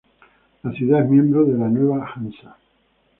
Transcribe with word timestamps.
La 0.63 0.71
ciudad 0.71 1.03
es 1.03 1.09
miembro 1.11 1.45
de 1.45 1.55
la 1.55 1.67
Nueva 1.69 2.11
Hansa 2.15 2.57